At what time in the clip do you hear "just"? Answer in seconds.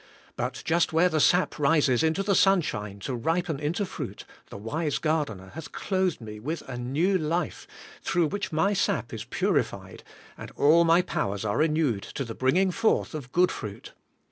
0.65-0.91